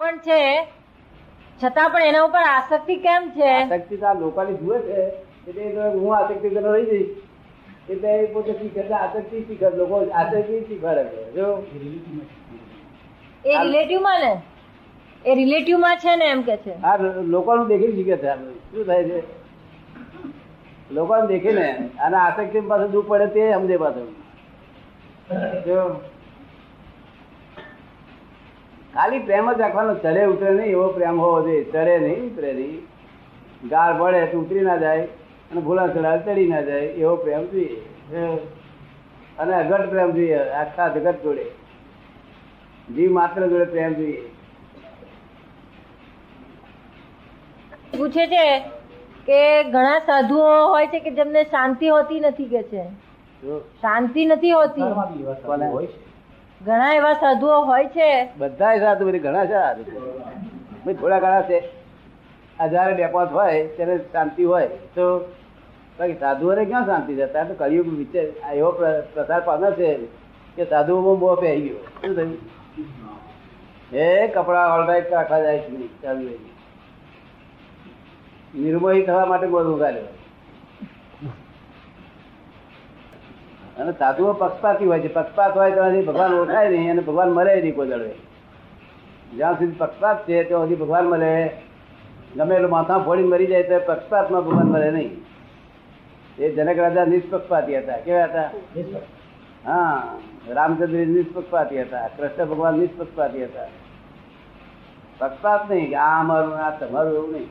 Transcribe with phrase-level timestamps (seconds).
[0.00, 0.66] પણ છે
[1.60, 3.48] છતાં પણ એના ઉપર આસક્તિ કેમ છે?
[3.48, 5.00] આસક્તિ તો આ લોકોની જુએ છે
[5.48, 6.86] એટલે હું આસક્તિ તરફ રહી.
[6.86, 7.10] જઈશ
[7.88, 11.46] એટલે એ પોતે શીખે આસક્તિ શીખે લોકો આસક્તિ શીખવાડે છે જો.
[13.44, 14.32] એ રિલેટિવમાં ને?
[15.24, 16.74] એ રિલેટિવમાં છે ને એમ કે છે?
[16.84, 16.96] આ
[17.28, 18.34] લોકોનું દેખી શીખે છે
[18.72, 19.22] શું થાય છે?
[20.90, 21.66] લોકોને દેખીને
[21.98, 24.08] અને આસક્તિ પાસે દુઃખ પડે તે સમજે પાછું.
[25.66, 26.00] જો.
[28.94, 31.64] ખાલી પ્રેમ જ રાખવાનો ચડે ઉતરે નહીં એવો પ્રેમ હોવો જોઈએ.
[31.64, 32.80] ચડે નહીં ઉતરે નહીં.
[33.70, 35.04] ગાળ પડે તો ઉતરી ના જાય
[35.50, 37.78] અને ભૂલા ચડાવે ચડી ના જાય એવો પ્રેમ જોઈએ.
[39.38, 41.46] અને અઘટ પ્રેમ જોઈએ આખા જગત જોડે.
[42.94, 44.22] જીવ માત્ર જોડે પ્રેમ જોઈએ.
[47.92, 48.44] પૂછે છે
[49.26, 49.40] કે
[49.72, 52.84] ઘણા સાધુઓ હોય છે કે જેમને શાંતિ હોતી નથી કે છે?
[53.82, 54.90] શાંતિ નથી હોતી.
[55.46, 55.66] કોને?
[56.64, 58.28] ઘણા એવા સાધુઓ હોય છે.
[58.38, 59.82] બધા સાધુ બધી ઘણા સાધુ
[60.94, 61.58] થોડા ઘણા છે.
[62.60, 65.18] હજારે બે પાંચ હોય, ત્યારે શાંતિ હોય, તો
[65.98, 67.26] બાકી સાધુઓને ક્યાં શાંતિ છે?
[67.26, 68.70] ત્યારે તો કળિયુગ વિચાર એવો
[69.14, 69.94] પ્રસાર પામે છે
[70.56, 71.76] કે સાધુઓમાં મોહ પહેરી ગયો.
[71.76, 73.96] શું થયું?
[73.96, 76.50] એ કપડા ઓલરાઈટ રાખવા જાય છે.
[78.54, 80.02] નિર્મોહી થવા માટે મોઢું ઉગાડ્યો
[83.80, 85.14] અને સાધુઓ પક્ષપાતી હોય છે.
[85.14, 88.10] પક્ષપાત હોય તો ભગવાન ઓળખાય નહીં અને ભગવાન મળે નહીં કોઈ દળે
[89.36, 91.50] જ્યાં સુધી પક્ષપાત છે, ત્યાં સુધી ભગવાન મળે.
[92.36, 95.24] ગમે એટલું માથા ફોડી મરી જાય તો પક્ષપાતમાં ભગવાન મળે નહીં.
[96.38, 97.96] એ જનક રાજા નિષ્પક્ષપાતી હતા.
[97.96, 98.50] કેવા હતા?
[99.66, 100.02] હા,
[100.48, 102.08] રામચંદ્ર નિષ્પક્ષપાતી હતા.
[102.08, 103.66] કૃષ્ણ ભગવાન નિષ્પક્ષપાતી હતા.
[105.18, 107.48] પક્ષપાત નહીં કે આ અમારું આ તમારું એવું નહીં.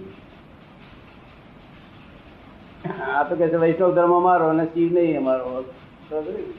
[3.16, 5.64] આ તો કે છે, વૈષ્ણવ ધર્મ અમારો અને શિવ નહીં અમારો.
[6.10, 6.54] તો ખરી.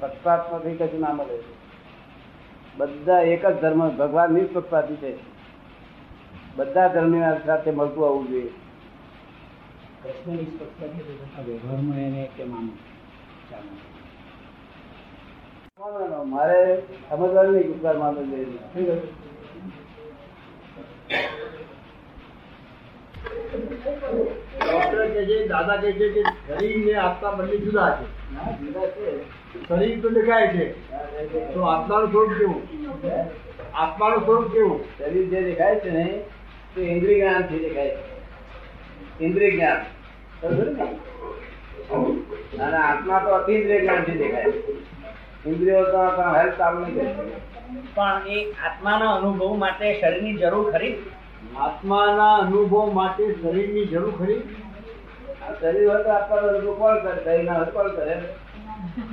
[0.00, 1.36] પક્ષપાતમાં કઈ કશું ના મળે
[2.76, 5.10] બધા એક જ ધર્મ ભગવાન નિષ્પક્ષપાતી છે
[6.56, 8.52] બધા ધર્મની સાથે મળતું આવવું જોઈએ
[12.44, 12.72] માનવાનો.
[16.24, 16.60] મારે
[17.08, 18.84] સમજવાનું નહીં ઉપકાર માનવો જોઈએ શું
[23.92, 24.27] કહ્યું?
[25.18, 28.86] ડોક્ટર કહે છે દાદા કહે છે કે શરીર ને આત્મા બંને જુદા છે ના, જુદા
[28.88, 29.06] છે.
[29.68, 30.64] શરીર તો દેખાય છે
[31.52, 32.62] તો આત્માનું સ્વરૂપ કેવું
[33.74, 36.06] આત્માનું સ્વરૂપ કેવું શરીર જે દેખાય છે ને
[36.74, 39.80] તે ઇન્દ્રિય જ્ઞાનથી દેખાય છે ઇન્દ્રિય જ્ઞાન
[40.40, 40.86] સમજો ને?
[42.60, 44.60] અને આત્મા તો અતિન્દ્રિય જ્ઞાનથી દેખાય છે.
[45.44, 46.00] ઇન્દ્રિયો તો
[46.32, 47.46] હેલ્પ કામ નહીં કરતી
[47.94, 50.94] પણ એ આત્માના અનુભવ માટે શરીરની જરૂર ખરી?
[51.58, 54.40] આત્માના અનુભવ માટે શરીરની જરૂર ખરી?
[54.40, 54.57] આ
[55.60, 57.14] શરીર હોય તો આત્માનો કોણ કરે?
[57.24, 58.14] શરીર ના હોય કોણ કરે?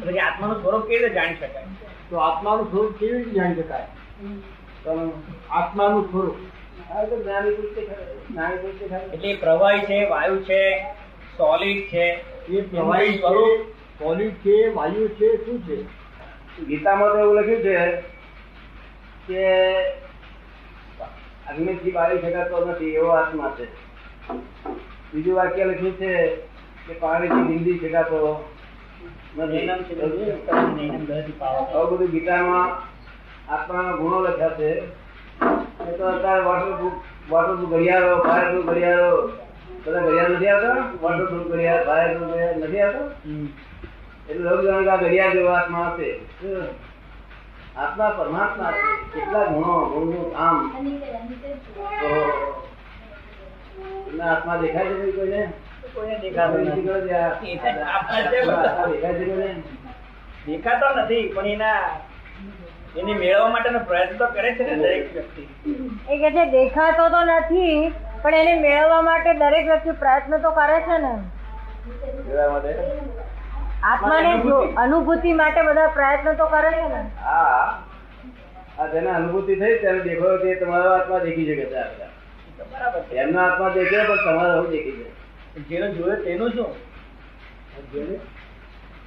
[0.02, 1.66] પછી આત્માનું સ્વરૂપ કેવી રીતે જાણી શકાય?
[2.10, 3.88] તો આત્માનું સ્વરૂપ કેવી રીતે જાણી શકાય?
[5.52, 6.38] આત્માનું સ્વરૂપ.
[9.14, 10.62] એટલે પ્રવાહી છે વાયુ છે
[11.38, 12.06] સોલિડ છે
[12.50, 13.62] એ પ્રવાહી સ્વરૂપ?
[14.00, 15.78] સોલિડ છે વાયુ છે શું છે?
[16.68, 17.74] ગીતામાં તો એવું લખ્યું છે
[19.28, 19.44] કે
[21.50, 23.66] અગ્નિથી બાળી શકાતો નથી એવો આત્મા છે.
[25.14, 26.36] બીજું વાક્ય લખ્યું છે
[26.88, 28.50] કે પાણીથી નીંદી શકાતો
[29.38, 29.58] નથી.
[29.58, 32.12] નૈનમ છે બધું.
[32.12, 32.70] ગીતામાં
[33.54, 34.84] આત્માના ગુણો લખ્યા છે.
[35.90, 36.94] એ તો અત્યારે વોટરપ્રૂફ
[37.30, 39.32] વોટરપ્રૂફ ઘડિયાળો ફાયરપ્રૂફ ઘડિયાળો.
[39.86, 40.92] બધા ઘડિયાળ નથી આવતા?
[41.02, 43.32] વોટરપ્રૂફ ઘડિયાળ ફાયરપ્રૂફ ઘડિયાળ નથી આવતા?
[44.30, 46.20] એટલે લોકો જાણે આ ઘડિયાળ જેવો આત્મા હશે.
[47.78, 48.74] આત્મા પરમાત્મા
[49.14, 50.72] કેટલા ગુણો ગુણનું કામ
[52.02, 52.08] તો
[54.24, 55.50] આત્મા દેખાય છે કોઈ કોઈને?
[55.94, 57.60] કોઈને દેખાતો નથી.
[60.48, 60.86] દેખાતો
[61.36, 61.80] પણ એના
[62.98, 65.48] એને મેળવવા માટેનો પ્રયત્ન તો કરે છે ને દરેક વ્યક્તિ.
[66.10, 70.80] એ કે છે દેખાતો તો નથી પણ એને મેળવવા માટે દરેક વ્યક્તિ પ્રયત્ન તો કરે
[70.80, 71.20] છે ને.
[73.84, 75.34] આત્માને જો અનુભૂતિ?
[75.34, 77.06] માટે બધા પ્રયત્ન તો કરે છે ને.
[77.24, 77.80] હા.
[78.80, 81.70] આ જેને અનુભૂતિ થઈ ત્યારે દેખો તે તમારો આત્મા દેખી શકે છે
[82.58, 83.16] બરાબર છે.
[83.16, 85.14] એમનો આત્મા દેખે પણ તમારો હોય દેખી જાય
[85.70, 86.72] જેનો જોયો તેનું શું?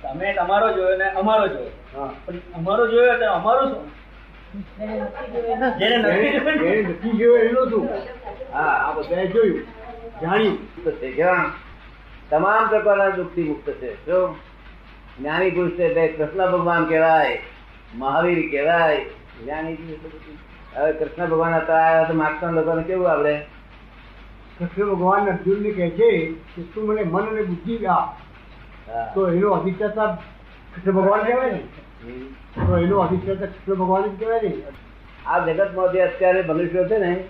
[0.02, 1.72] તમે તમારો જોયો ને અમારો જોયો.
[2.56, 3.84] અમારો જોયો તો અમારું શું?
[5.78, 5.96] જેને
[7.18, 7.84] જોયો એને શું?
[8.52, 9.62] હા આ બધા જોયું.
[10.22, 10.58] જાણ્યું.
[10.76, 11.52] મુક્ત છે કેવા
[12.30, 13.90] તમામ પ્રકારના દુઃખથી મુક્ત છે.
[14.06, 14.18] જો
[15.18, 17.38] જ્ઞાની પુરુષ છે તે કૃષ્ણ ભગવાન કહેવાય
[17.94, 19.00] મહાવીર કહેવાય
[19.38, 20.26] જ્ઞાની પુરુષ.
[20.78, 23.40] હવે કૃષ્ણ ભગવાન હતા તો માગતા લોકોને કેવું આવડે?
[24.58, 28.12] કૃષ્ણ ભગવાન અર્જુનને કહે છે કે તું મને મન અને બુદ્ધિ આ
[29.14, 30.06] તો એનો અધિષ્ઠાતા
[30.74, 31.60] કૃષ્ણ ભગવાન કહેવાય ને.
[32.66, 34.52] તો એનો અધિષ્ઠાતા કૃષ્ણ ભગવાન જ કહેવાય ને.
[35.26, 37.24] આ જગતમાં જે અત્યારે મનુષ્યો છે ને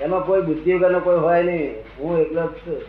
[0.00, 1.74] એમાં કોઈ બુદ્ધિ વગરનો કોઈ હોય નહીં.
[1.98, 2.82] હું એકલો જ છું.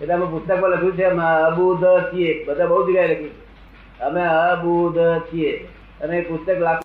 [0.00, 2.44] એટલે અમે પુસ્તકમાં લખ્યું છે અમે અબુધ છીએ.
[2.44, 4.00] બધા બહુ જગ્યાએ લખ્યું છે.
[4.00, 4.98] અમે અબુધ
[5.32, 5.68] છીએ.
[6.00, 6.80] અને પુસ્તક લાખ